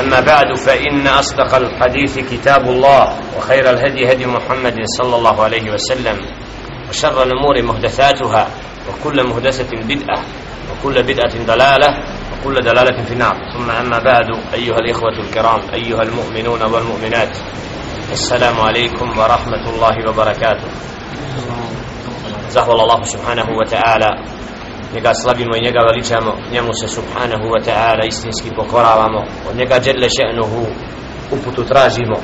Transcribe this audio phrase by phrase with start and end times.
[0.00, 6.16] أما بعد فإن أصدق الحديث كتاب الله وخير الهدي هدي محمد صلى الله عليه وسلم
[6.88, 8.48] وشر الأمور محدثاتها
[8.88, 10.20] وكل محدثة بدعة
[10.72, 11.88] وكل بدعة ضلالة
[12.32, 17.36] وكل دلالة في النار ثم أما بعد أيها الإخوة الكرام أيها المؤمنون والمؤمنات
[18.12, 20.68] السلام عليكم ورحمة الله وبركاته
[22.48, 24.10] زهو الله سبحانه وتعالى
[24.94, 26.32] njega slavimo i njega veličamo.
[26.52, 29.20] Njemu se subhanahu wa ta'ala istinski pokoravamo.
[29.50, 30.62] Od njega dželle še'nuhu
[31.30, 32.16] uputu tražimo.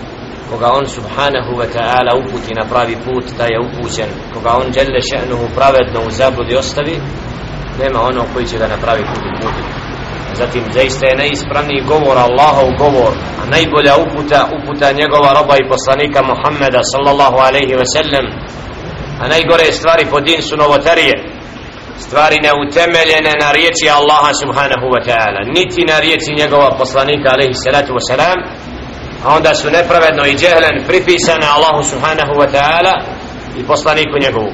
[0.50, 4.10] Koga on subhanahu wa ta'ala uputi na pravi put da je upućen.
[4.34, 6.96] Koga on dželle še'nuhu pravedno u zabludi ostavi
[7.80, 9.88] nema ono koji će ga na pravi put uputi
[10.40, 16.20] zatim zaista je najispravniji govor Allahov govor a najbolja uputa uputa njegova roba i poslanika
[16.30, 18.26] Muhammeda sallallahu alaihi wa sallam.
[19.22, 21.14] A najgore stvari po din su novotarije
[22.04, 25.40] stvari neutemeljene na riječi Allaha subhanahu wa ta'ala.
[25.56, 28.38] Niti na riječi njegova poslanika alaihi salatu wa salam.
[29.24, 32.94] A onda su nepravedno i džehlen pripisane Allahu subhanahu wa ta'ala
[33.58, 34.52] i poslaniku njegovu.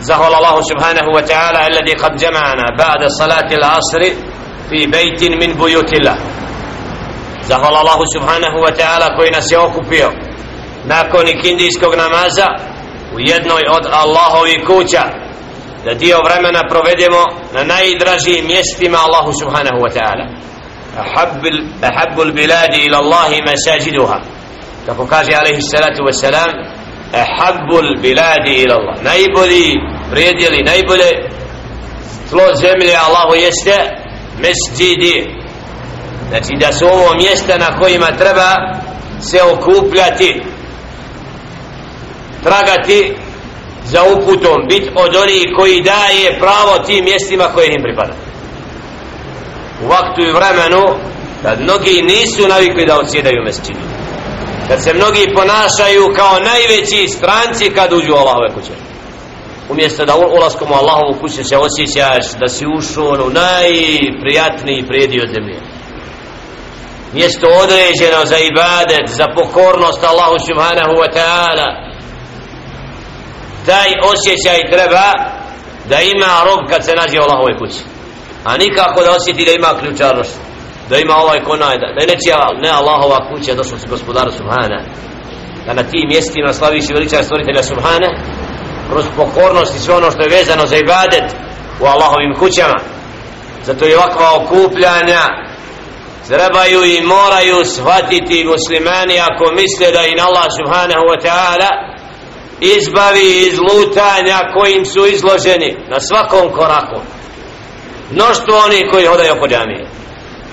[0.00, 4.02] Zahval Allahu subhanahu wa ta'ala alladhi qad jama'ana ba'da salati al-asr
[4.68, 6.16] fi bejtin min bujutillah
[7.46, 10.10] zahval Allahu subhanahu wa ta'ala koji nas je okupio
[10.84, 12.46] nakon ikindijskog namaza
[13.14, 15.25] u jednoj od Allahovi kuća
[15.86, 17.22] da dio vremena provedemo
[17.54, 20.26] na najdražijim mjestima Allahu subhanahu wa ta'ala.
[21.88, 24.18] Ahabbu al-biladi ila Allahi masajiduha.
[24.86, 26.50] Kako kaže alaihi salatu wa salam
[27.82, 28.96] al-biladi ila Allah.
[29.02, 29.74] Najbolji
[30.10, 31.10] predjeli najbolje
[32.30, 33.76] tlo zemlje Allahu jeste
[34.38, 35.16] mesjidi.
[36.28, 38.50] Znači da su ovo mjesta na kojima treba
[39.20, 40.42] se okupljati
[42.42, 43.16] tragati
[43.86, 48.14] za uputom bit od onih koji daje pravo tim mjestima koje im pripada.
[49.84, 50.84] U vaktu i vremenu
[51.42, 53.96] kad mnogi nisu navikli da odsjedaju mesečinu
[54.68, 58.72] kad se mnogi ponašaju kao najveći stranci kad uđu u Allahove kuće.
[59.70, 65.24] Umjesto da ulaskom u Allahovu kuće se osjećaš da si ušao u ono najprijatniji predio
[65.34, 65.60] zemlje.
[67.12, 71.68] Mjesto određeno za ibadet za pokornost Allahu subhanahu wa ta'ala
[73.66, 75.06] taj osjećaj treba
[75.90, 77.80] da ima rob kad se nađe u Allahove kući.
[78.44, 80.36] A nikako da osjeti da ima ključarnost
[80.90, 84.80] da ima ovaj konaj da, da je nečija ne Allahova kuća došlo se gospodaru Subhana
[85.66, 88.10] da na tim mjestima slaviš i veličaj stvoritelja Subhana
[88.90, 91.26] kroz pokornost i sve ono što je vezano za ibadet
[91.80, 92.78] u Allahovim kućama.
[93.64, 95.22] Zato je ovakva okupljanja
[96.28, 101.95] trebaju i moraju shvatiti muslimani ako misle da in Allah subhanahu wa ta'ala
[102.60, 107.00] izbavi iz lutanja kojim su izloženi na svakom koraku.
[108.10, 109.86] Mnoštvo oni koji hodaju oko džamije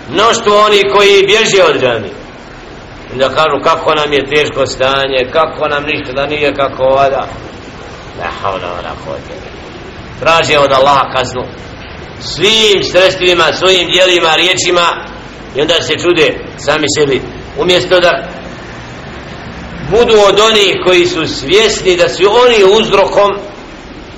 [0.10, 2.14] mnoštvo oni koji bježe od džamije.
[3.14, 7.28] I da kažu kako nam je teško stanje kako nam ništa da nije kako vada
[8.20, 9.36] ne havla ona hoće
[10.20, 11.44] traže od Allaha kaznu.
[12.20, 15.06] Svim sredstvima, svojim dijelima, riječima.
[15.56, 17.22] I onda se čude sami sebi.
[17.60, 18.28] Umjesto da
[19.94, 23.32] budu od onih koji su svjesni da su oni uzrokom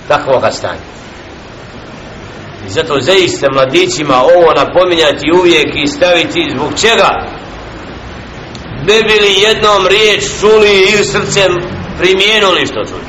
[0.08, 0.96] takvog stanja.
[2.68, 7.10] I zato zaista mladićima ovo napominjati uvijek i staviti zbog čega?
[8.88, 11.52] Ne bili jednom riječ čuli i srcem
[11.98, 13.06] primijenuli što čuli?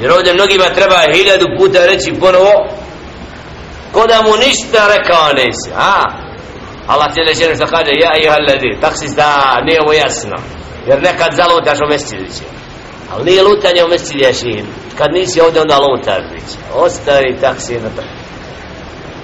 [0.00, 2.52] Jer ovdje mnogima treba hiljadu puta reći ponovo
[3.92, 6.02] ko da mu ništa rekao nisi a?
[6.86, 10.36] Allah će neće nešto kaže ja i haladi taksis da nije ovo jasno
[10.88, 12.44] jer nekad zalutaš u mestidiće
[13.10, 14.64] ali nije lutanje u mestidiće
[14.98, 18.24] kad nisi ovdje onda lutaš biće ostavi taksi na tako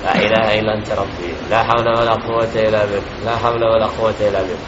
[0.05, 1.29] La ilaha ila anta rabbi.
[1.51, 4.61] La havla wa la quvata ila bih La havla wa la quvata ila bih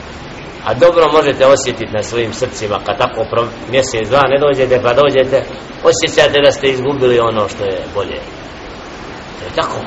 [0.66, 4.92] A dobro možete osjetiti na svojim srcima Kad tako pro mjesec, dva ne dođete pa
[4.92, 5.44] dođete
[5.90, 8.20] Osjećate da ste izgubili ono što je bolje.
[9.38, 9.78] To je tako.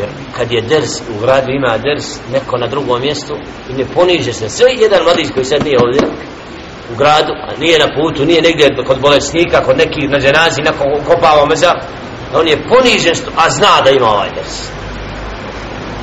[0.00, 3.34] Jer kad je ders u gradu ima ders Neko na drugom mjestu
[3.70, 4.48] I ne poniže se.
[4.48, 6.02] Sve jedan mladić koji sad nije ovdje
[6.92, 10.84] U gradu, a nije na putu Nije negdje kod bolesnika Kod nekih na dženazi Neko
[11.06, 11.74] kopava meza,
[12.34, 14.54] on je ponižen a zna da ima ovaj ders.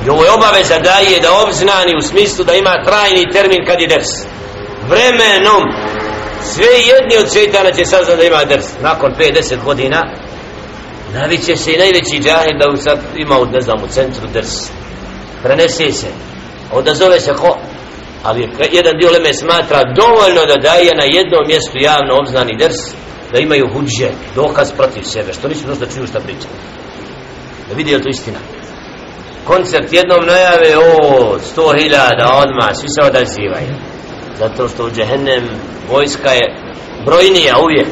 [0.06, 3.80] I ovo je obaveza da je da obznani u smislu da ima trajni termin kad
[3.80, 4.10] je ders.
[4.88, 5.62] Vremenom
[6.42, 8.66] sve jedni od šeitana će saznat da ima ders.
[8.82, 10.02] Nakon 50 godina
[11.14, 14.70] naviće se i najveći džahil da sad ima u, ne znam, u centru drs.
[15.42, 16.06] Prenese se.
[16.72, 17.58] Odazove se ko?
[18.22, 22.80] Ali jedan dio leme smatra dovoljno da daje na jednom mjestu javno obznani drs
[23.32, 26.48] da imaju huđe dokaz protiv sebe što nisu došli da čuju šta priča
[27.68, 28.38] da vidi je to istina.
[29.44, 33.74] Koncert jednom najave o sto hiljada odmah svi se odazivaju.
[34.38, 35.48] Zato što u džehennem
[35.90, 36.56] vojska je
[37.04, 37.88] brojnija uvijek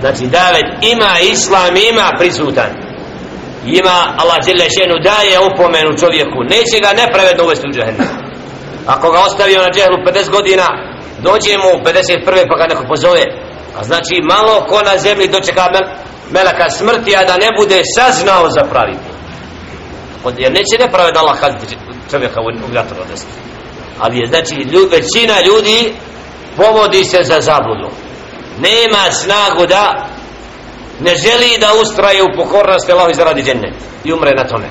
[0.00, 2.70] znači davet ima islam ima prisutan.
[3.66, 6.38] Ima Allah Đelešenu daje upomenu čovjeku.
[6.54, 8.08] Neće ga nepravedno uvesti u džehennem.
[8.86, 10.66] Ako ga ostavio na džehlu 50 godina
[11.26, 12.48] dođe mu 51.
[12.50, 13.24] pa ga neko pozove.
[13.78, 15.86] A znači malo ko na zemlji dočeka mel,
[16.30, 18.96] melaka smrti a da ne bude saznao za pravi
[20.38, 21.76] jer neće nepravedno Allah kazniti
[22.10, 23.32] čovjeka u vjatru odesti
[24.00, 25.92] ali je znači ljud, većina ljudi
[26.56, 27.90] povodi se za zabludu
[28.60, 30.06] nema snagu da
[31.00, 33.74] ne želi da ustraje u pokornosti i zaradi džennet
[34.04, 34.66] i umre na tome.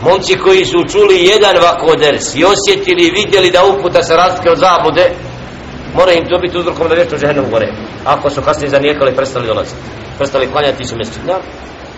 [0.00, 4.50] Momci koji su čuli jedan vako ders i osjetili i vidjeli da uputa se razlike
[4.50, 5.10] od zabude
[5.94, 7.72] mora im to biti uzrokom da vječno žehennom gore.
[8.04, 9.76] Ako su kasnije zanijekali prestali dolaziti
[10.18, 11.40] prestali klanjati su mjesto da,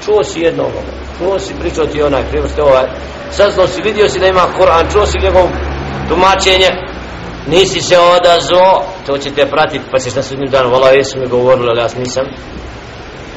[0.05, 0.65] čuo si jedno
[1.19, 2.85] čuo si pričao ti onaj prijevosti ovaj
[3.31, 5.47] saznao si, vidio si da ima Koran čuo si njegov
[6.09, 6.69] tumačenje
[7.47, 11.27] nisi se odazvo to će te pratiti pa ćeš na sudnjem danu vala jesu mi
[11.27, 12.25] govorili ali ja nisam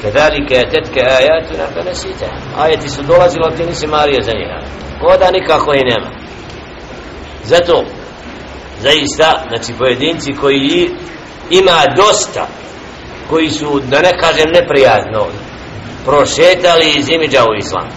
[0.02, 2.26] Kedalike tetke ajatuna fa nasita.
[2.58, 4.60] Ajeti su dolazili, ali ti nisi mario za njega.
[5.00, 6.10] Koda nikako i nema.
[7.44, 7.84] Zato,
[8.80, 10.90] zaista, znači pojedinci koji
[11.50, 12.46] ima dosta,
[13.30, 15.26] koji su, da ne kažem neprijazno
[16.04, 17.88] prošetali iz imidža u islam.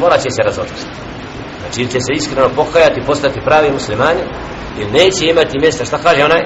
[0.00, 0.97] Morat će se razotkriti.
[1.68, 4.20] Znači, ili će se iskreno pokajati, postati pravi muslimani,
[4.78, 6.42] ili neće imati mjesta, šta kaže onaj?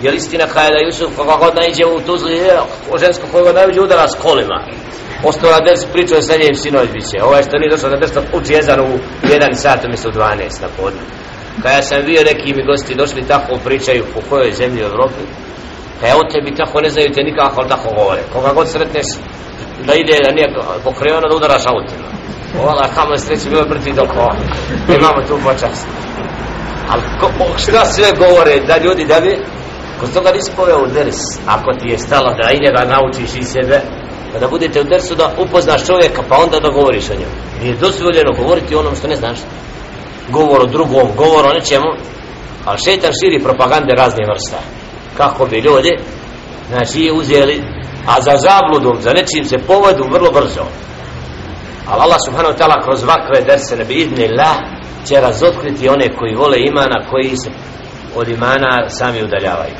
[0.00, 2.60] Jer istina kaže da Jusuf koga god najđe u Tuzli, je,
[2.92, 4.58] o žensko koga najđe udara s kolima.
[5.24, 7.18] Ostao na des pričao sa njim sinoć biće.
[7.22, 8.98] Ovaj što nije došao na des uči jezan u
[9.32, 11.00] jedan sat, umjesto 12 na podne.
[11.62, 15.22] Kada sam bio neki mi gosti došli tako pričaju po kojoj zemlji u Evropi,
[16.00, 18.22] kada o tebi tako ne znaju te nikako, ali tako govore.
[18.32, 19.06] Koga god sretneš
[19.86, 20.48] da ide da nije
[20.84, 22.08] pokriveno da udaraš autima.
[22.62, 24.08] Ola, kamo je sreće bilo je mrtvi dok
[24.88, 25.86] imamo tu počast.
[26.88, 29.44] Ali ko, šta sve govore da ljudi da bi
[30.00, 31.16] Kod toga nisi poveo u ders,
[31.46, 33.80] ako ti je stalo da i njega naučiš i sebe,
[34.32, 37.36] pa da budete u dersu da upoznaš čovjeka, pa onda da govoriš o njemu.
[37.62, 39.38] Nije dozvoljeno govoriti o onom što ne znaš.
[40.28, 41.90] Govor o drugom, govor o nečemu,
[42.64, 44.58] ali šetan širi propagande razne vrsta.
[45.16, 45.98] Kako bi ljudi,
[46.68, 47.62] znači, uzeli,
[48.06, 50.64] a za zabludom, za nečim se povedu vrlo brzo.
[51.90, 54.56] Ali Allah subhanahu wa ta'ala kroz vakve derse ne bi idni lah
[55.06, 57.50] će razotkriti one koji vole imana, koji se
[58.16, 59.74] od imana sami udaljavaju.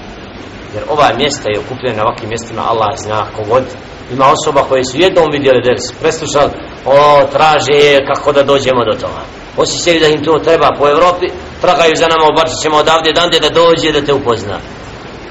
[0.75, 3.65] Jer ova mjesta je okupljena na ovakvim mjestima Allah zna kogod
[4.13, 6.51] ima osoba koje su jednom vidjeli ders preslušali
[6.85, 9.23] o traže kako da dođemo do toga.
[9.57, 11.27] Osjećaju da im to treba po Evropi
[11.61, 14.59] tragaju za nama obačit ćemo odavde dande da dođe da te upozna.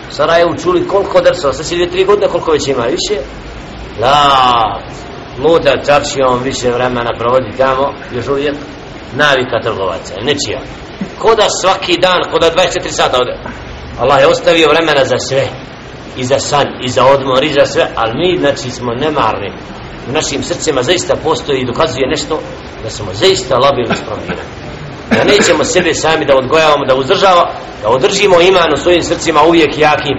[0.10, 3.16] Sarajevu čuli koliko dersova sad si dvije tri godine koliko već ima više?
[4.02, 4.80] La
[5.38, 8.56] muta čaršijom više vremena provodi tamo još uvijek
[9.16, 10.60] navika trgovaca nečija?
[11.20, 13.38] Ko da svaki dan ko da 24 sata ode?
[14.00, 15.48] Allah je ostavio vremena za sve.
[16.18, 19.52] I za san, i za odmor, i za sve ali mi znači smo nemarni.
[20.10, 22.40] U našim srcima zaista postoji i dokazuje nešto
[22.84, 24.42] da smo zaista labili spromljeni
[25.10, 29.78] da nećemo sebe sami da odgojavamo da uzdržava, da održimo iman u svojim srcima uvijek
[29.78, 30.18] jakim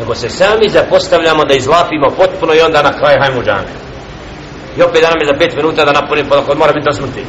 [0.00, 3.83] nego se sami zapostavljamo da izlapimo potpuno i onda na kraj hajmo džame
[4.76, 7.24] i opet da nam je za pet minuta da napunim pa mora biti do smrti.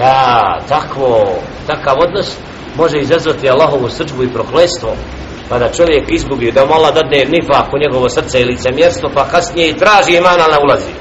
[0.00, 1.08] Ja, takvo,
[1.66, 2.36] takav odnos
[2.76, 4.90] može izazvati Allahovu srđbu i proklestvo
[5.48, 9.24] pa da čovjek izgubi da mu Allah dadne nifak u njegovo srce i licemjerstvo pa
[9.24, 10.92] kasnije i traži iman ali ne ulazi.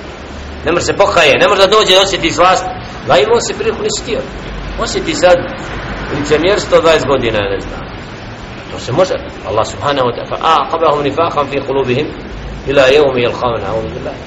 [0.65, 2.65] Ne može se pokaje, ne može da dođe da osjeti slast.
[3.07, 4.19] Da ima se priliku nisi htio
[4.79, 5.37] osjeti sad
[6.19, 7.81] licemjerstvo 20 godina ne znam.
[8.71, 9.13] To se može.
[9.49, 12.07] Allah subhanahu wa ta'ala a qabahum nifakam fi qulubihim
[12.67, 14.21] ila yawmi yalqawna a'udhu billahi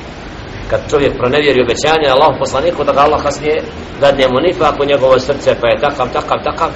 [0.70, 3.62] kad čovjek pronevjeri obećanje Allahu poslaniku da ga Allah kasnije
[4.00, 6.68] dadne mu nifak u njegovo srce pa je takav, takav, takav.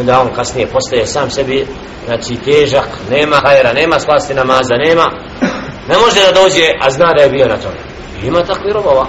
[0.00, 1.66] Onda on kasnije postaje sam sebi
[2.06, 5.06] znači težak, nema hajera, nema slasti namaza, nema.
[5.88, 7.80] Ne može da dođe, a zna da je bio na tome.
[8.24, 9.06] Ima takvi robova.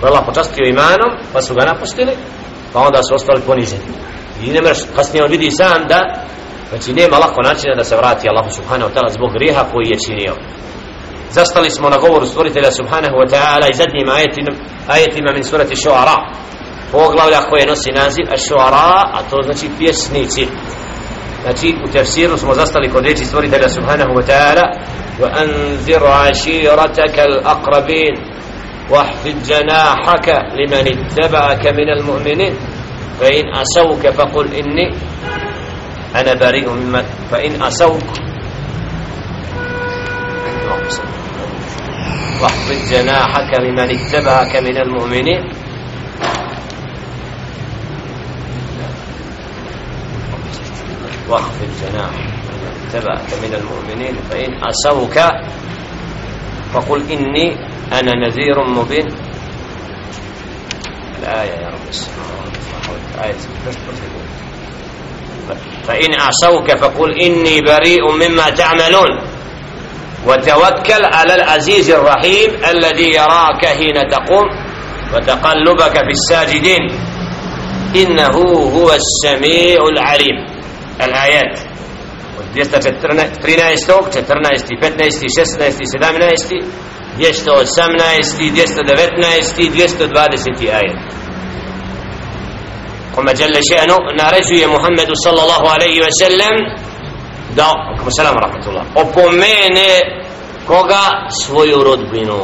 [0.00, 2.12] Pa Allah počastio imanom, pa su ga napustili
[2.74, 3.82] pa onda su ostali poniženi
[4.44, 6.00] i ne mreš, kasnije on vidi sam da
[6.68, 10.34] znači nema lako načina da se vrati Allah subhanahu ta'ala zbog grijeha koji je činio.
[11.34, 14.50] Zastali smo na govoru stvoritelja subhanahu wa ta'ala i zadnjim ajetima,
[14.88, 16.16] ajetima min surati šuara
[16.92, 20.46] poglavlja koje nosi naziv šuara a to znači pjesnici
[21.42, 24.64] znači u tefsiru smo zastali kod reči stvoritelja subhanahu wa ta'ala
[25.42, 28.34] anzir aširataka al-aqrabin
[28.90, 32.54] واحفظ جناحك لمن اتبعك من المؤمنين
[33.20, 34.94] فإن أسوك فقل إني
[36.14, 38.02] أنا بريء مما فإن أسوك
[42.44, 45.42] واحفظ جناحك لمن اتبعك من المؤمنين.
[51.28, 54.14] واخفض جناحك لمن اتبعك من المؤمنين.
[54.30, 55.16] فإن أسوك
[56.72, 57.56] فقل إني
[57.92, 59.08] أنا نذير مبين.
[61.18, 61.86] الآية يا رب
[63.24, 63.34] آية
[65.86, 69.33] فإن عصوك فقل إني بريء مما تعملون.
[70.26, 74.46] وتوكل على العزيز الرحيم الذي يراك حين تقوم
[75.14, 76.84] وتقلبك في الساجدين.
[77.96, 78.36] إنه
[78.76, 80.36] هو السميع العليم.
[81.02, 81.74] الآيات.
[82.54, 86.62] 213 14 15 16 17
[87.18, 90.96] 218 219 220 ajet
[93.14, 96.54] kome جل še'nu naređuje Muhammedu sallallahu alaihi ve sellem
[97.56, 98.84] da, kome salam rahmatullah.
[98.94, 99.90] Opomene
[100.66, 101.04] koga?
[101.42, 102.40] Svoju rodbinu.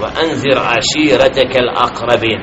[0.00, 2.40] Wa anzir aširateke al-aqrabin.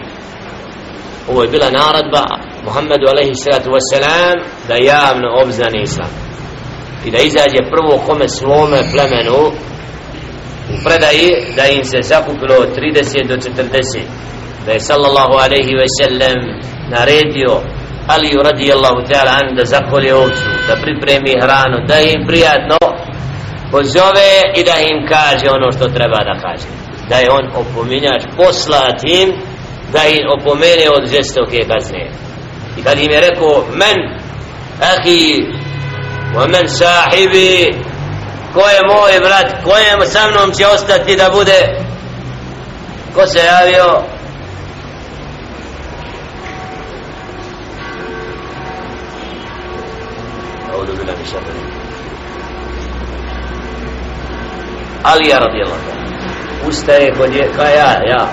[1.29, 2.23] Ovo je bila naradba
[2.65, 4.37] Muhammedu alaihi salatu wasalam
[4.67, 6.09] da javno obznani islam.
[7.05, 9.51] I da izađe prvo kome svome plemenu
[10.73, 13.99] u predaji da im se zakupilo 30 do 40
[14.65, 16.39] da je sallallahu alaihi ve sellem
[16.89, 17.61] naredio
[18.07, 22.77] Ali radijallahu ta'ala an da zakolje ovcu da pripremi hranu da im prijatno
[23.71, 26.67] pozove i da im kaže ono što treba da kaže.
[27.09, 29.29] Da je on opominjač poslat im
[29.93, 32.03] da im opomene od žestoke kazne.
[32.77, 33.97] I kad im je rekao men
[34.91, 35.45] ahi
[36.35, 37.73] wa men sahibi
[38.53, 41.59] ko je moj brat ko je sa mnom će ostati da bude?
[43.15, 44.18] Ko se javio?
[51.08, 51.56] أعوذ بالله من الشيطان
[55.04, 58.28] Alija radijallahu ta'ala ustaje kod je, ka ja, ja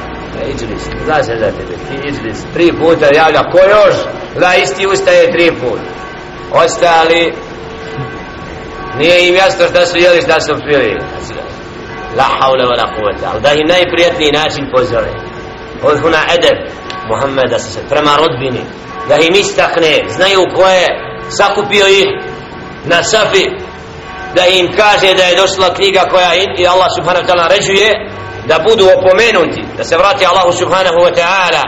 [0.52, 3.96] Iđlis, zna se za tebe ti Iđlis, tri puta javlja ko još,
[4.40, 5.92] da isti ustaje tri puta
[6.52, 7.34] ostali
[8.98, 10.98] nije im jasno šta su jeli šta su pili
[12.18, 15.12] la haule wa la kuvata ali da im najprijatniji način pozove
[15.84, 16.58] odhuna edeb
[17.10, 18.62] Muhammeda se prema rodbini
[19.10, 22.08] da im istakne znaju ko je sakupio ih
[22.87, 23.45] na safi
[24.35, 27.91] da im kaže da je došla knjiga koja i Allah subhanahu wa ta'ala naređuje
[28.49, 31.63] da budu opomenuti da se vrati Allahu subhanahu wa ta'ala.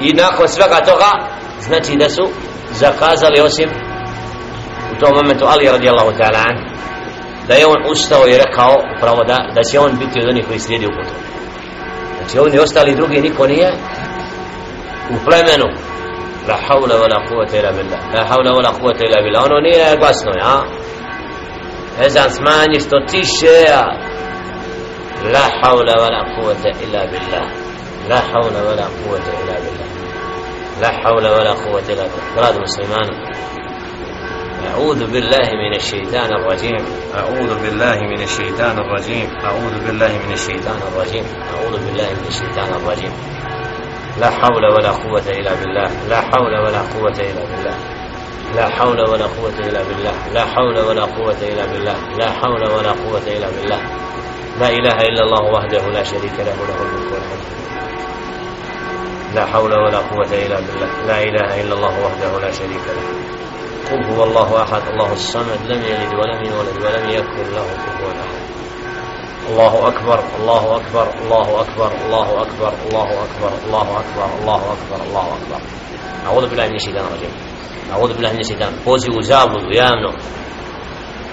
[0.00, 1.10] I nakon svega toga
[1.60, 2.28] znači da su
[2.70, 3.68] zakazali osim
[4.92, 6.44] u tom momentu Ali radijallahu ta'ala
[7.48, 10.58] da je on ustao i rekao upravo da, da će on biti od onih koji
[10.58, 11.14] slijedi u putu
[12.18, 13.72] znači oni ostali drugi niko nije
[15.10, 15.87] u plemenu.
[16.48, 18.00] لا حول ولا قوة إلا بالله.
[18.14, 19.46] لا حول ولا قوة إلا بالله.
[19.46, 20.64] أنا نية glasno يا
[22.06, 23.64] ezan smanji što tiše
[25.32, 27.46] لا حول ولا قوة إلا بالله.
[28.08, 29.88] لا حول ولا قوة إلا بالله.
[30.80, 32.34] لا حول ولا قوة إلا بالله.
[32.34, 33.08] billah براد مسلمان
[34.68, 36.84] أعوذ بالله من الشيطان الرجيم.
[37.14, 39.28] أعوذ بالله من الشيطان الرجيم.
[39.44, 41.24] أعوذ بالله من الشيطان الرجيم.
[41.54, 43.12] أعوذ بالله من الشيطان الرجيم.
[44.20, 45.90] لا حول ولا قوة إلا بالله.
[46.08, 47.76] لا حول ولا قوة إلا بالله.
[48.56, 50.14] لا حول ولا قوة إلا بالله.
[50.34, 51.96] لا حول ولا قوة إلا بالله.
[52.18, 53.80] لا حول ولا قوة إلا بالله.
[54.60, 57.48] لا إله إلا الله وحده لا شريك له له الملك والحمد
[59.34, 60.90] لا حول ولا قوة إلا بالله.
[61.06, 63.06] لا إله إلا الله وحده لا شريك له.
[63.90, 64.82] قل هو الله أحد.
[64.92, 65.60] الله الصمد.
[65.68, 68.57] لم يلد ولم يولد ولم يكن له كفوا أحد.
[69.48, 72.32] الله Allahu الله Allahu الله Allahu الله Allahu
[72.88, 73.12] الله Allahu
[73.68, 75.60] الله Allahu الله Allahu الله أكبر
[76.28, 77.32] billahi بالله من الشيطان الرجيم
[77.88, 80.12] billahi بالله من الشيطان فوزي وزاب javno.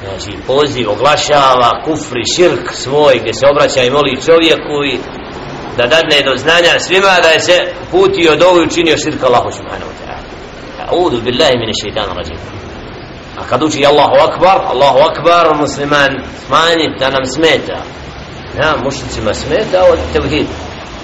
[0.03, 4.99] Znači, poziv oglašava kufri, širk svoj, gdje se obraća i moli čovjeku i
[5.77, 7.57] da dadne do znanja svima da je se
[7.91, 10.25] putio do ovu i učinio širk Allahu subhanahu wa ta'ala.
[10.91, 12.37] Audu billahi mine šeitana rađim.
[13.39, 16.11] A kad uči Allahu akbar, Allahu akbar, musliman
[16.45, 17.79] smanji da nam smeta.
[18.61, 20.47] Ja, mušnicima smeta od tevhid.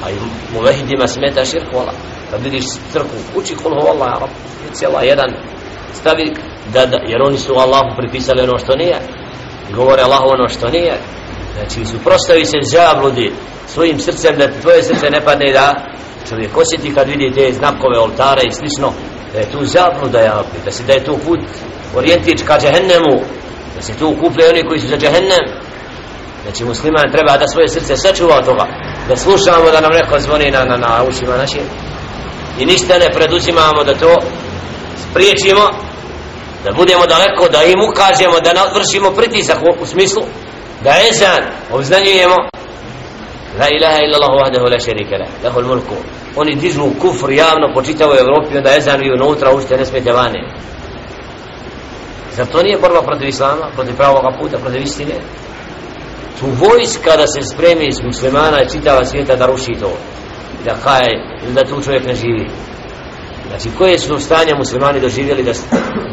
[0.03, 0.13] A i
[0.53, 1.93] muvehidima smeta širk, vola.
[2.31, 4.29] Kad vidiš crku, uči kul ho Allah, rab,
[4.73, 5.29] cijela jedan,
[5.93, 6.33] stavi,
[6.73, 8.99] da, da, jer oni su Allahu pripisali ono što nije.
[9.75, 10.97] Govore Allahu ono što nije.
[11.57, 13.33] Znači, suprostavi se zabludi
[13.67, 15.85] svojim srcem, da tvoje srce ne padne da
[16.29, 18.93] čovjek osjeti kad vidi te znakove, oltara i slično
[19.33, 21.39] da je tu zabluda Rabbi da, se, da je tu put
[21.95, 23.15] orijentič ka džehennemu
[23.75, 25.60] da se tu kuplje oni koji su za džehennem
[26.43, 28.65] znači musliman treba da svoje srce sačuva od toga.
[29.07, 31.65] Da slušamo da nam neko zvoni na, na, na ušima našim.
[32.59, 34.15] I ništa ne preduzimamo da to
[35.03, 35.63] spriječimo
[36.63, 40.23] da budemo daleko da im ukažemo da vršimo pritisak u, u smislu
[40.83, 42.35] da ezan obznanjujemo.
[43.59, 45.95] La ilaha illa Allah wahdahu la sharika lah lahul mulku.
[46.35, 50.41] oni dižu kufr javno po čitavoj Evropi onda ezan i unutra ušte ne smete vane
[52.35, 55.13] zar to nije borba protiv Islama protiv pravog puta, protiv istine?
[56.41, 59.91] Tu vojska da se spremi iz muslimana i čitava svijeta da ruši to.
[60.65, 62.49] Da haje ili da tu čovjek ne živi.
[63.49, 65.51] Znači koje su stanje muslimani doživjeli da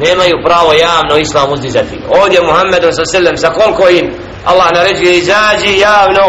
[0.07, 1.99] nemaju pravo javno islam uzdizati?
[2.23, 4.13] Ovdje Muhammedom sa selem sa koliko im
[4.45, 6.27] Allah naređuje izađi javno.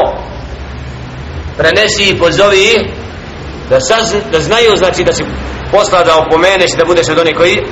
[1.58, 2.89] Prenesi i pozovi
[3.70, 5.24] da, saz, da znaju znači da si
[5.72, 7.63] posla da opomeneš da budeš od onih koji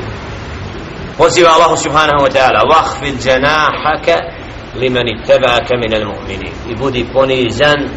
[1.18, 4.37] poziva Allahu subhanahu wa ta'ala vahfid janahaka
[4.80, 6.50] limeni ittaba'aka minel mu'mini.
[6.70, 7.90] I budi ponizan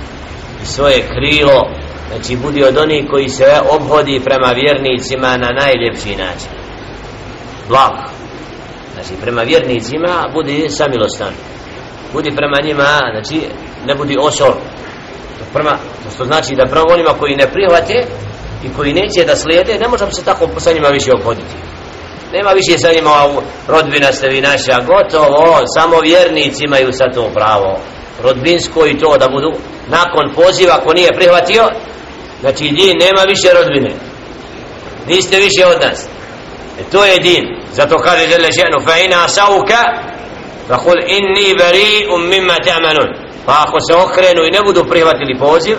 [0.64, 1.70] svoje krilo.
[2.08, 6.52] Znači budi od onih koji se obhodi prema vjernicima na najljepši način.
[7.68, 7.92] Blag.
[8.94, 11.32] Znači prema vjernicima budi samilostan.
[12.12, 13.40] Budi prema njima znači
[13.86, 14.52] ne budi osor
[15.52, 15.78] prema,
[16.14, 18.06] što znači da prema onima koji ne prihvate
[18.64, 21.69] i koji neće da slijede, ne možemo se tako sa njima više obhoditi.
[22.32, 23.28] Nema više sa ima
[23.68, 27.78] rodbina ste vi naša, gotovo, samo vjernici imaju sa to pravo.
[28.22, 29.52] Rodbinsko i to da budu
[29.88, 31.64] nakon poziva ko nije prihvatio,
[32.40, 33.90] znači din nema više rodbine.
[35.06, 36.06] Niste više od nas.
[36.80, 37.44] E to je din.
[37.72, 39.82] Zato kaže žele ženu, fa ina sauka,
[40.68, 43.10] fa kul inni bari um mimma ta'manun.
[43.46, 45.76] Pa ako se okrenu i ne budu prihvatili poziv,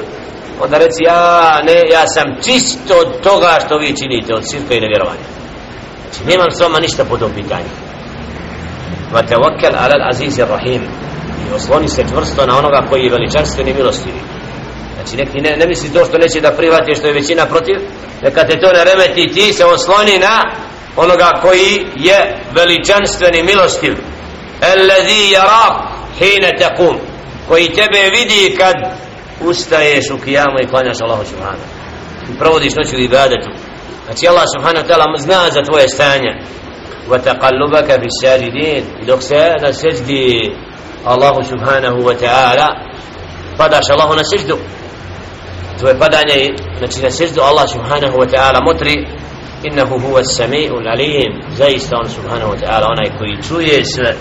[0.64, 4.82] onda reci ja, ne, ja sam čist od toga što vi činite, od sirka i
[4.82, 5.41] nevjerovanja.
[6.12, 7.72] Znači, nemam s vama ništa po tom pitanju.
[9.14, 10.82] Va te alal azizi rahim.
[11.50, 14.22] I osloni se čvrsto na onoga koji je veličanstven i milostivi.
[14.96, 17.76] Znači, neki ne, ne misli to što neće da prihvati što je većina protiv,
[18.22, 20.44] neka te to ne remeti, ti se osloni na
[20.96, 23.94] onoga koji je veličanstven i milostiv.
[24.62, 25.76] Allazi yarak
[26.20, 26.96] hina taqum
[27.48, 28.76] koji tebe vidi kad
[29.42, 31.64] ustaješ u kijamu i klanjaš Allahu subhanahu
[32.34, 33.50] i provodiš noću u ibadetu
[34.12, 36.32] znači Allah subhanahu ta'ala zna za tvoje stanje.
[37.10, 40.52] Wa taqallubaka fi sajidin dok se na seždi
[41.06, 42.68] Allahu subhanahu wa ta'ala
[43.58, 44.58] padaš Allahu na seždu.
[45.80, 49.08] Tvoje padanje znači na seždu Allah subhanahu wa ta'ala mutri
[49.64, 54.16] innahu huwa as-sami'u al-alim zaista on subhanahu wa ta'ala onaj koji čuje sve.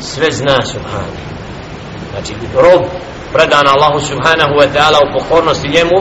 [0.00, 1.16] Sve zna subhanahu.
[2.10, 2.82] Znači rob
[3.32, 5.98] predan Allahu subhanahu wa ta'ala u pokornosti njemu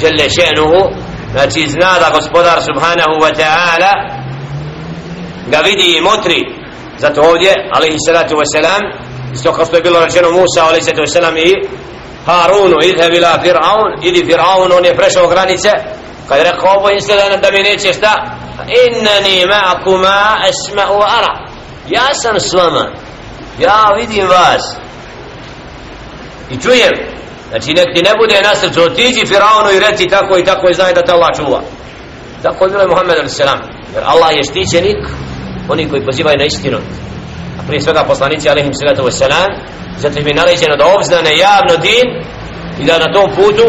[0.00, 1.05] jelle še'nuhu
[1.36, 3.92] znači zna da gospodar subhanahu wa ta'ala
[5.46, 6.40] ga vidi i motri.
[6.98, 8.82] Zato ovdje alaihi salatu wa salam
[9.34, 11.54] isto kao što je bilo rečeno Musa alaihi salatu wa salam i
[12.26, 15.70] Harunu idhe bila Fir'aun idi Fir'aun on je prešao granice.
[16.28, 18.12] Kad je rekao ovo instedan da mi neće šta?
[18.86, 21.32] Innani ma'akuma esma'u ara.
[21.88, 22.86] Ja sam s vama.
[23.58, 24.76] Ja vidim vas.
[26.50, 26.92] I čujem
[27.50, 30.74] znači nek ti ne bude na srcu otiđi Firaonu i reci tako i tako i
[30.74, 31.60] znaj da te Allah čuva
[32.42, 33.40] tako je bilo je Muhammed a.s.
[33.94, 35.02] jer Allah je štićenik
[35.68, 36.78] oni koji pozivaju na istinu
[37.58, 39.50] a prije svega poslanici alaihim sallatu wasalam
[39.98, 42.06] zato im je naređeno da obznane javno din
[42.80, 43.66] i da na tom putu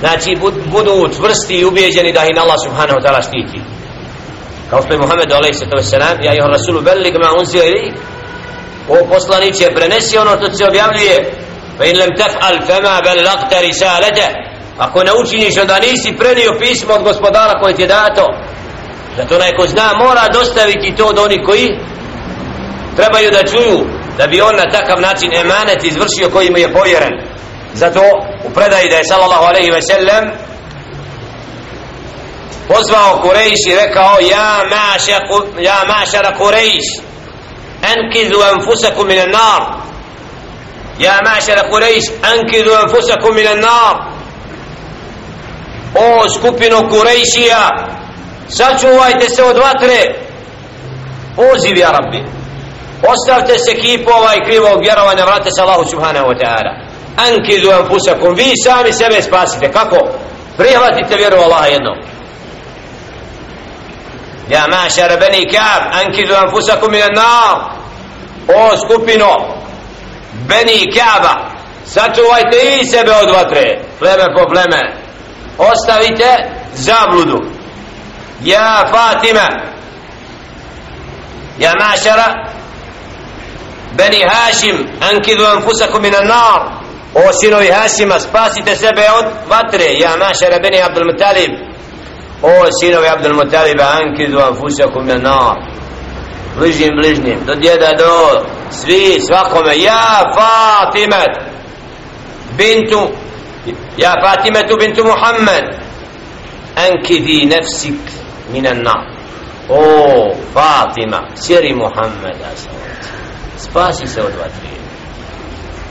[0.00, 0.30] znači
[0.74, 3.60] budu čvrsti i ubijeđeni da ih Allah subhanahu wa ta'ala štiti
[4.70, 5.92] kao što je Muhammed a.s.
[6.26, 7.92] ja je rasulu velik ma unzio ili
[8.88, 11.16] o poslaniće prenesi ono što se objavljuje
[11.78, 17.60] فإن لم تفعل فما بلغت رسالته Ako ne učiniš, onda nisi predio pismo od gospodara
[17.60, 18.26] koje ti je dato.
[19.16, 21.78] Zato onaj ko zna, mora dostaviti to do onih koji
[22.96, 23.86] trebaju da čuju,
[24.18, 27.12] da bi on na takav način emanet izvršio koji mu je povjeren.
[27.74, 28.00] Zato
[28.44, 30.24] u predaji da je sallallahu alaihi ve sellem
[32.68, 35.18] pozvao Kurejiš i rekao Ja maša,
[35.60, 36.86] ja maša Kurejiš,
[37.92, 39.81] enkizu enfusaku minan nar,
[41.00, 44.12] يا معشر قريش أنكذوا أنفسكم من النار.
[45.96, 47.70] أو سكوبينو قريشيا
[48.48, 50.14] ساتشو وايت السود واتري
[51.38, 52.24] أوزي يا ربي.
[53.04, 56.72] أستفت السكيب وايكريب وبيروا أن راتس الله سبحانه وتعالى.
[57.28, 58.34] أنكذوا أنفسكم.
[58.34, 60.08] في سامي سبع سباسك كاكو.
[60.58, 61.94] فريغات التبير والله ينو.
[64.50, 67.76] يا معشر بني كاب أنكذوا أنفسكم من النار.
[68.50, 69.61] أو سكوبينو.
[70.48, 71.50] Beni Kaaba.
[71.86, 74.96] Sačuvajte i sebe od vatre Pleme po pleme.
[75.58, 77.44] Ostavite zabludu.
[78.44, 79.48] Ja Fatima.
[81.58, 82.48] Ja mašara.
[83.92, 86.60] Beni Hašim ankidu anfusakum minan nar.
[87.14, 89.86] O sinovi Hašima spasite sebe od vatre.
[89.98, 91.72] Ja mašara Beni Abdul Mutalib
[92.42, 95.56] o sinovi Abdul Mutaliba ankidu anfusakum minan nar
[96.58, 99.78] bližnjim bližnjim do djeda do svi svakome.
[99.78, 101.22] Ja Fatima
[102.56, 103.08] bintu
[103.96, 105.64] ja Fatimetu bintu Muhammed.
[106.76, 108.00] Ankidi nefsik
[108.52, 109.06] minan nar.
[109.68, 112.50] O Fatima sjeri Muhammeda
[113.56, 114.72] spasi se od vatre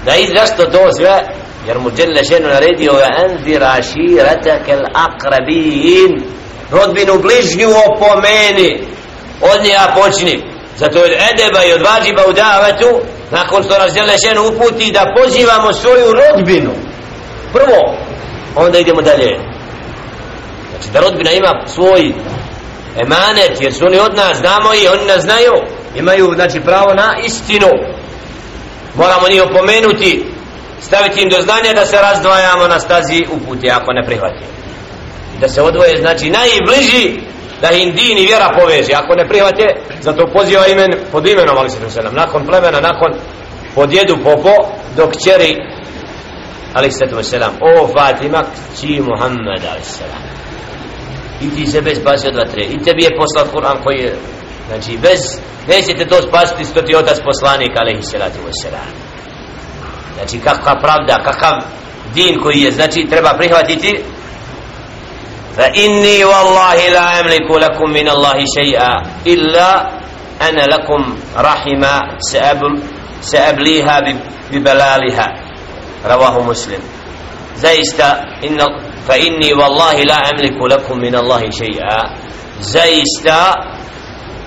[0.05, 1.23] da i zašto to sve?
[1.67, 4.81] Jer mu dželle šenu naredio je enzir aširatak al
[6.71, 8.83] rodbinu bližnju opomeni.
[9.41, 12.99] Od njega počni zato je edeba i od vađiba u davetu
[13.31, 16.71] nakon što nas dželle šenu uputi da pozivamo svoju rodbinu.
[17.53, 17.95] Prvo
[18.55, 19.39] onda idemo dalje.
[20.71, 22.13] Znači da rodbina ima svoj
[23.03, 25.53] emanet jer su oni od nas znamo i oni nas znaju
[25.95, 27.67] imaju znači pravo na istinu.
[28.95, 30.25] Moramo njih opomenuti
[30.81, 34.43] staviti im do znanja da se razdvajamo na stazi uputi ako ne prihvati
[35.41, 37.19] da se odvoje znači najbliži
[37.61, 38.93] da im din i vjera poveže.
[38.93, 39.65] Ako ne prihvate
[40.01, 43.11] zato poziva imen pod imenom ali se selam nakon plemena nakon
[43.75, 44.53] po djedu popo
[44.97, 45.55] dok čeri
[46.73, 47.53] ali se selam.
[47.61, 48.43] O Fatima
[48.73, 50.23] kći Muhammed ali selam.
[51.41, 52.63] I ti se bez spasi od vatre.
[52.63, 54.15] I tebi je poslat Kur'an koji je
[54.67, 55.21] znači bez
[55.67, 58.91] nećete to spasiti što ti otac poslanik alaihi salatu wasalam
[60.15, 61.55] znači kakva pravda kakav
[62.13, 64.03] din koji je znači treba prihvatiti
[65.55, 69.69] fa inni wallahi la amliku lakum min Allahi shay'a illa
[70.39, 72.17] ana lakum rahima
[73.21, 73.95] sa'abliha
[74.51, 75.27] bi balaliha
[76.07, 76.81] rawahu muslim
[77.55, 78.65] zaista inna
[79.07, 82.15] fa inni wallahi la amliku lakum min Allahi shay'a
[82.61, 83.53] zaista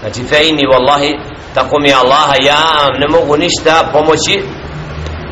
[0.00, 1.14] znači fa inni wallahi
[1.54, 4.42] tako mi Allah ja ne mogu ništa pomoći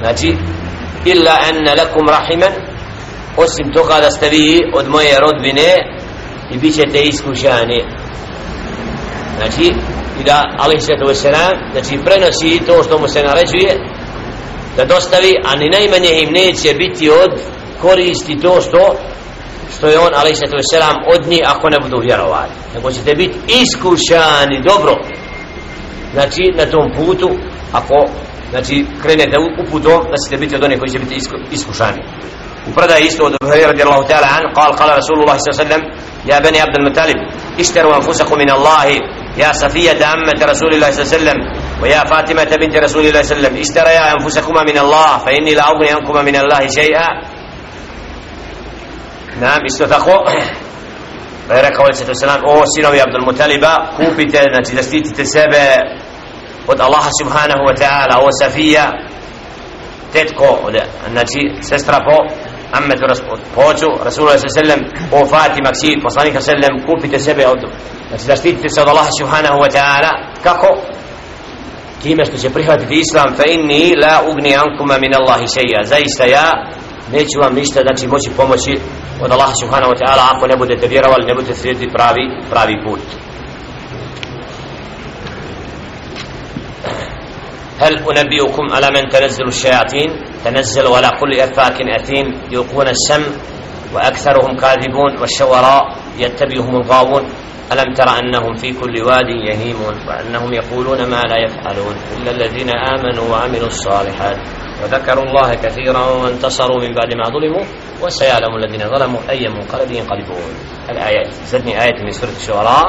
[0.00, 0.36] znači
[1.04, 2.52] illa anna lakum rahiman
[3.36, 5.68] osim toga da ste vi od moje rodbine
[6.50, 7.84] i bit ćete iskušani.
[9.38, 9.74] Znači
[10.20, 13.72] i da alaih sallatu wasalam znači prenosi to što mu se naređuje
[14.76, 17.32] da dostavi a ni najmanje im neće biti od
[17.80, 18.96] koristi to što
[19.76, 22.50] što je on alaih se wasalam od njih ako ne budu vjerovali.
[22.74, 24.96] Nego ćete biti iskušani dobro.
[26.12, 27.30] Znači na tom putu
[27.72, 27.94] ako
[28.50, 32.02] znači krenete uputom da ćete biti od onih koji će biti iskušani.
[32.68, 35.64] وبرده يسلو أبو هريرة رضي الله تعالى عنه قال قال رسول الله صلى الله عليه
[35.64, 35.82] وسلم
[36.26, 37.16] يا بني عبد المطلب
[37.60, 38.84] اشتروا أنفسكم من الله
[39.36, 41.38] يا صفية أمة رسول الله صلى الله عليه وسلم
[41.82, 45.68] ويا فاطمة بنت رسول الله صلى الله عليه وسلم اشتريا أنفسكما من الله فإني لا
[45.70, 47.08] أغني عنكما من الله شيئا.
[49.40, 50.30] نعم استثقوا
[51.50, 53.64] غير قول صلى الله عليه وسلم أو سينو عبد المطلب
[53.96, 55.82] كوبت نتدستي تسابع
[56.68, 58.92] ود الله سبحانه وتعالى وسفية
[60.14, 60.76] تتكو ود
[61.14, 61.98] نتي سسترا
[62.72, 63.04] Ammetu
[63.54, 64.80] poću, Rasulullah sallam,
[65.12, 67.60] o Fatima, ksi, poslanika sallam, kupite sebe od,
[68.08, 70.10] znači zaštitite se od Allaha subhanahu wa ta'ala,
[70.42, 70.68] kako?
[72.02, 76.48] Time što će prihvatiti Islam, fa inni la ugni ankuma min Allahi šeja, zaista ja
[77.12, 78.78] neću vam ništa znači moći pomoći
[79.24, 83.00] od Allaha subhanahu wa ta'ala ako ne budete vjerovali ne budete slijediti pravi, pravi put.
[87.82, 90.10] هل أنبئكم على من تنزل الشياطين؟
[90.44, 93.22] تنزل على كل أفاك أثيم يلقون السم
[93.94, 95.82] وأكثرهم كاذبون والشوراء
[96.18, 97.24] يتبعهم الغاوون.
[97.72, 103.30] ألم تر أنهم في كل واد يهيمون وأنهم يقولون ما لا يفعلون؟ إلا الذين آمنوا
[103.30, 104.38] وعملوا الصالحات
[104.82, 107.64] وذكروا الله كثيرا وانتصروا من بعد ما ظلموا
[108.02, 110.52] وسيعلم الذين ظلموا أي منقلب ينقلبون.
[110.90, 112.86] الآيات زدني آية من سورة الشعراء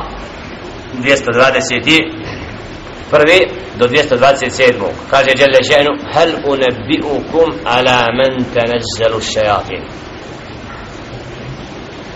[0.94, 2.23] 220
[3.14, 3.40] prvi
[3.80, 4.74] do 227
[5.12, 9.84] kaže Jelle še'nu hel unebi'ukum ala man tanazzalu šajatin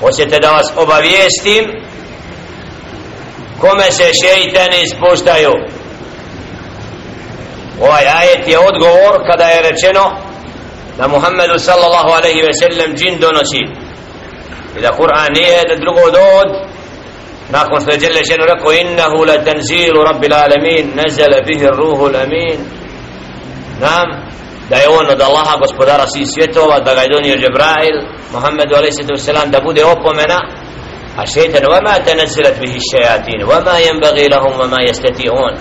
[0.02, 1.64] hoćete da vas obavijestim
[3.62, 5.54] kome se šeitani spuštaju
[7.82, 10.28] ovaj ajet je odgovor kada je rečeno
[10.98, 13.64] da Muhammedu sallallahu alaihi ve sellem džin donosi.
[14.78, 16.50] I da Kur'an nije da drugo dod
[17.50, 22.60] nakon što je Đele ženu rekao innahu la tanzilu rabbil alamin nezele bihi ruhu l'amin
[23.80, 24.08] nam
[24.70, 27.98] da je on od Allaha gospodara svih svjetova da ga je donio Džebrail
[28.34, 29.28] Muhammedu a.s.
[29.54, 30.40] da bude opomena.
[31.18, 35.54] A šeitan vama tenazilat bihi šajatin vama jenbagi lahum vama jesteti on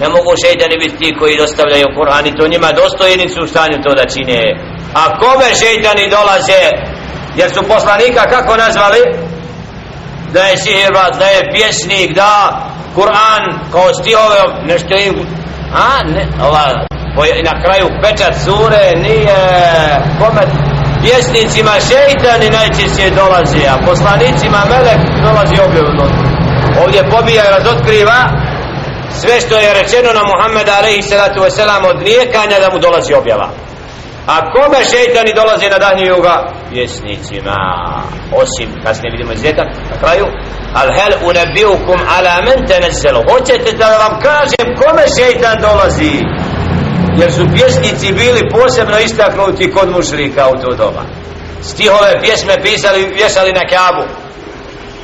[0.00, 3.76] ne mogu šeitani biti ti koji dostavljaju Kur'an i to njima dostojeni su u stanju
[3.84, 4.40] to da čine.
[5.00, 6.62] A kome šeitani dolaze?
[7.36, 9.00] Jer su poslanika kako nazvali?
[10.32, 12.32] Da je sihirbaz, da je pjesnik, da
[12.94, 15.14] Kur'an kao stihove, nešto im,
[15.74, 16.64] a ne, ova,
[17.44, 19.38] na kraju pečat sure nije
[20.18, 20.42] kome
[21.02, 26.04] pjesnicima šeitani najčešće dolazi, a poslanicima melek dolazi objavno.
[26.84, 28.20] Ovdje pobija i razotkriva
[29.20, 33.48] sve što je rečeno na Muhammeda alaihi salatu wasalam od nijekanja da mu dolazi objava.
[34.26, 36.34] A kome šeitani dolaze na danju juga?
[36.70, 37.56] Vjesnicima
[38.32, 40.26] Osim, kasnije vidimo izvjetak na kraju.
[40.74, 43.20] Al hel unabiukum ala men teneselu.
[43.30, 46.12] Hoćete da vam kažem kome šeitan dolazi?
[47.20, 51.02] Jer su pjesnici bili posebno istaknuti kod mušrika u to doba.
[51.62, 54.04] Stihove pjesme pisali, vješali na kabu.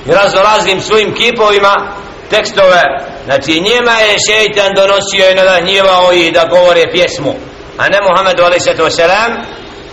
[0.07, 1.75] I razno raznim svojim kipovima
[2.31, 2.83] tekstove.
[3.25, 7.35] Znači njima je šeitan donosio i nadahnjivao ih da govore pjesmu
[7.79, 8.69] a ne Muhammedu a.s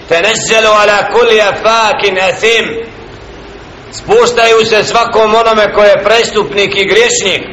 [0.09, 2.65] tenezzelu ala kulli afakin athim
[3.91, 7.43] spuštaju se svakom onome ko je prestupnik i griješnik.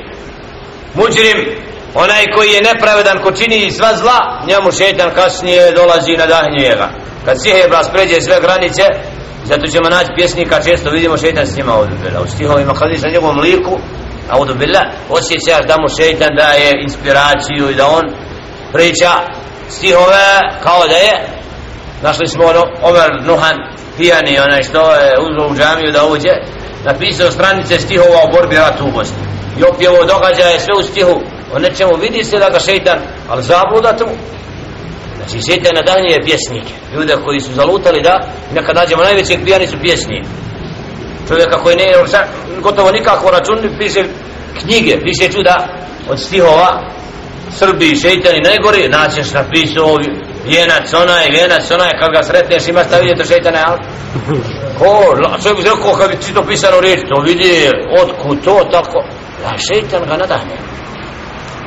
[0.94, 6.78] Muđrim onaj koji je nepravedan ko čini sva zla njemu šetan kasnije dolazi na dahnjuje
[7.24, 8.82] kad sihebras pređe sve granice
[9.44, 13.10] zato ćemo naći pjesnika često vidimo šetan s njima ovdje u stihovima kad vidiš na
[13.10, 13.78] njegovom liku
[14.30, 14.80] a ovdje
[15.10, 18.04] osjećaš da mu šetan daje inspiraciju i da on
[18.72, 19.12] priča
[19.68, 20.26] stihove
[20.62, 21.37] kao da je
[22.02, 23.56] našli smo ono Omer Nuhan
[23.96, 26.34] pijani onaj što je uzro u džamiju da uđe
[26.84, 29.16] napisao stranice stihova o borbi ratu u Bosni.
[29.58, 31.20] I opjevo događaje sve u stihu.
[31.54, 34.06] O nečemu vidi se da ga šeitan ali zabluda tu.
[35.16, 36.72] Znači šeitan nadahnje pjesnike.
[36.94, 38.20] Ljude koji su zalutali da
[38.54, 40.24] nekad nađemo najvećeg pijani su pjesni
[41.28, 41.84] čovjeka koji ne
[42.60, 44.04] gotovo nikako račun piše
[44.60, 45.00] knjige.
[45.00, 45.68] Piše čuda
[46.10, 46.82] od stihova
[47.50, 49.98] Srbi i šeitani najgori, naćeš napisao
[50.48, 53.78] vijenac onaj, vijenac onaj, kad ga sretneš ima šta vidjeti šeitane, ali?
[54.78, 54.88] Ko,
[55.42, 57.70] čovjek bi rekao kad bi čito pisano riječ, to vidi,
[58.02, 58.98] otku to, tako,
[59.46, 60.56] a šeitan ga nadahne.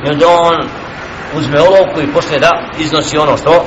[0.04, 0.68] I onda on
[1.36, 3.64] uzme olovku i poslije da iznosi ono što?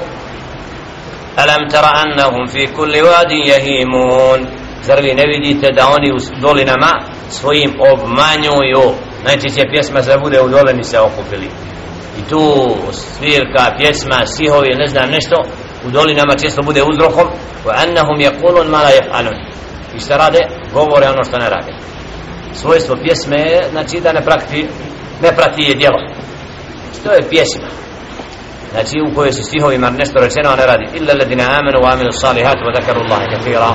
[1.37, 4.45] Alam tara annahum fi kulli wadin yahimun.
[4.81, 6.91] Zar vi ne vidite da oni u dolinama
[7.29, 8.93] svojim obmanjuju?
[9.25, 11.49] Najčešće pjesma se bude u dolini se okupili
[12.29, 15.35] tu svirka, pjesma, stihovi, ne znam nešto,
[15.87, 17.27] u dolinama često bude uzrokom,
[17.65, 19.35] wa annahum yaqulun ma la yaf'alun.
[19.95, 20.39] I šta rade?
[20.73, 21.71] Govore ono što ne rade.
[22.53, 24.67] Svojstvo pjesme je, znači da ne prati,
[25.21, 25.99] ne prati je djelo.
[26.07, 27.67] Znači, što je pjesma?
[28.71, 30.85] Znači u kojoj se stihovima nešto rečeno, a ne radi.
[30.93, 33.71] Illa ladina amanu wa amilus salihati wa zakaru Allahi kathira.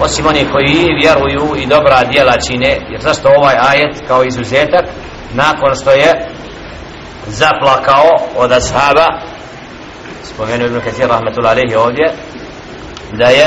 [0.00, 4.84] Osim oni koji vjeruju i dobra djela čine, jer zašto ovaj ajet kao izuzetak,
[5.34, 6.28] nakon što je
[7.26, 9.06] zaplakao od ashaba.
[10.22, 12.12] Spomenuo Ibn Kathir rahmetullahi alaihi ovdje
[13.12, 13.46] da je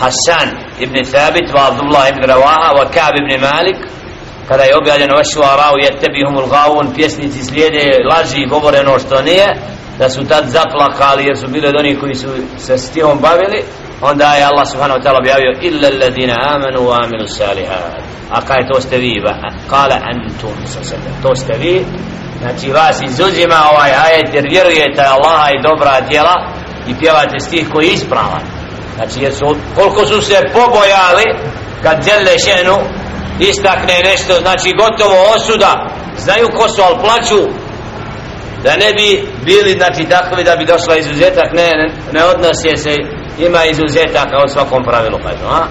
[0.00, 0.48] Hasan
[0.80, 3.76] ibn Thabit wa Abdullah ibn Rawaha wa Ka'b ibn Malik
[4.48, 8.98] kada je objavljeno vašu arau je tebi humul gavun pjesnici slijede laži i govore ono
[8.98, 9.48] što nije
[9.98, 13.62] da su tad zaplakali jer su bili od onih koji su se s tihom bavili
[14.00, 18.66] onda je Allah subhanahu wa ta'ala objavio illa alladina amanu wa amilu salihat a kaj
[18.72, 19.22] to ste vi
[19.70, 20.56] kala antum
[21.22, 21.84] to ste vi
[22.44, 26.36] znači vas izuzima ovaj ajet jer vjerujete Allaha i dobra djela
[26.88, 28.44] i pjevate stih koji je ispravan
[28.96, 31.26] znači jer su, koliko su se pobojali
[31.82, 32.76] kad djele šenu
[33.40, 35.72] istakne nešto znači gotovo osuda
[36.16, 37.40] znaju ko su ali plaću
[38.64, 39.08] da ne bi
[39.44, 42.94] bili znači takvi da bi došla izuzetak ne, ne, ne odnose se
[43.38, 45.62] ima izuzetak kao svakom pravilu kažu, a?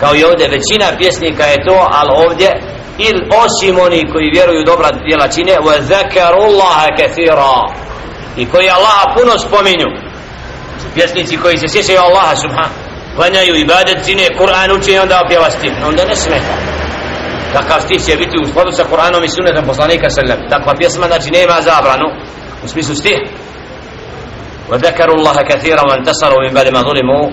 [0.00, 2.48] kao i ovdje većina pjesnika je to ali ovdje
[2.97, 7.59] il osim oni koji vjeruju dobra djela čine wa zakarullaha kathira
[8.37, 9.87] i koji Allaha puno spominju
[10.95, 12.69] pjesnici koji se sjećaju Allaha subhan
[13.15, 16.55] klanjaju ibadet čine Kur'an uče i onda opjeva stih onda ne smeta
[17.53, 21.31] takav stih će biti u skladu sa Kur'anom i sunnetom poslanika sallam takva pjesma znači
[21.31, 22.07] nema zabranu
[22.63, 23.19] u smislu stih
[24.71, 27.25] وذكروا الله كثيرا وانتصروا من بعد ما ظلموا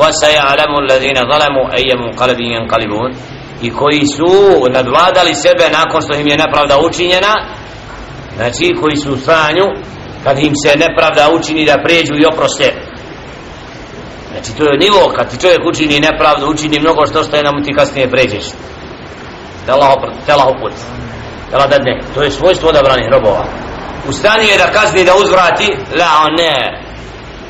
[0.00, 3.10] وسيعلم الذين ظلموا أي منقلب ينقلبون
[3.61, 4.31] i koji su
[4.71, 7.33] nadvladali sebe nakon što im je nepravda učinjena
[8.35, 9.65] znači koji su u stanju
[10.23, 12.73] kad im se nepravda učini da pređu i oproste.
[14.31, 17.63] Znači to je nivo kad ti čovjek učini nepravdu učini mnogo što što je nam
[17.63, 18.45] ti kasnije pređeš.
[19.65, 20.73] Tela Allah, put
[21.51, 23.45] tela da ne to je svojstvo odabranih robova.
[24.09, 25.67] U stanju je da kazni da uzvrati
[25.99, 26.83] la on ne.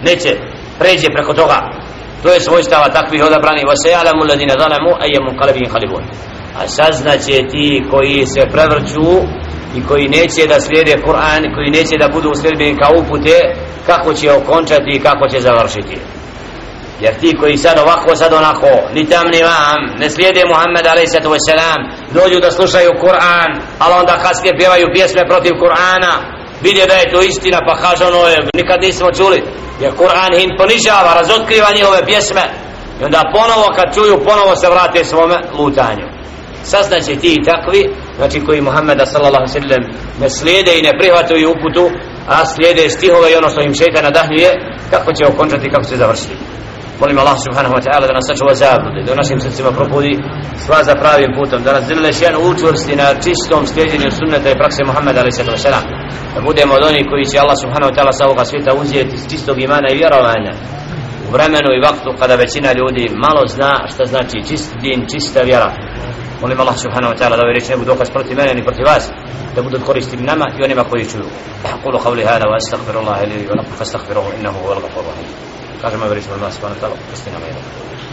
[0.02, 0.38] Neće.
[0.80, 1.81] Pređe preko toga
[2.24, 6.04] to je svojstava takvih odabrani wa sayalamu alladhina zalamu ayyam qalbin khalibun
[6.60, 9.08] a saznaće ti koji se prevrću
[9.78, 13.38] i koji neće da slijede Kur'an koji neće da budu sledbeni kao upute
[13.86, 15.98] kako će okončati i kako će završiti
[17.02, 21.16] jer ti koji sad ovako sad onako ni tam ni vam ne slijede Muhammed a.s.
[22.12, 27.22] dođu da slušaju Kur'an ali onda kasnije pjevaju pjesme protiv Kur'ana vidje da je to
[27.22, 29.44] istina pa kaže ono je nikad nismo čuli.
[29.82, 32.42] Jer Kur'an im ponižava razotkriva njihove pjesme.
[33.02, 36.08] I onda ponovo kad čuju ponovo se vrate svome lutanju.
[36.64, 39.84] Saznaće ti i takvi znači koji Muhammeda sallallahu sallam
[40.20, 41.90] ne slijede i ne prihvataju uputu
[42.28, 44.50] a slijede stihove i ono što im šeitan nadahnjuje
[44.92, 46.51] kako će okončati kako će završiti
[47.01, 50.13] molim Allah subhanahu wa ta'ala da nas sačuva zablude da u našim srcima propudi
[50.65, 54.85] sva za pravim putom da nas zilne šen učvrsti na čistom slijedjenju sunneta i prakse
[54.91, 55.85] Muhammeda alaih sallam
[56.35, 59.25] da budemo od onih koji će Allah subhanahu wa ta'ala sa ovoga svijeta uzijeti iz
[59.31, 60.53] čistog imana i vjerovanja
[61.29, 65.71] u vremenu i vaktu kada većina ljudi malo zna šta znači čist din, čista vjera
[66.43, 68.85] molim Allah subhanahu wa ta'ala da ove reči ne budu dokaz protiv mene ni protiv
[68.93, 69.05] vas
[69.55, 71.29] da budu koristi nama i onima koji čuju
[71.85, 75.29] قولوا قولي هذا واستغفر الله لي ولكم فاستغفروه انه هو الغفور الرحيم
[75.82, 78.01] kaže moj veličan Allah subhanahu wa pa ta'ala, pustina jedan.